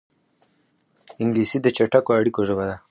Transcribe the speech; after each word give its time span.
انګلیسي 1.21 1.57
د 1.61 1.67
چټکو 1.75 2.09
اړیکو 2.19 2.41
ژبه 2.47 2.63
ده 2.69 2.75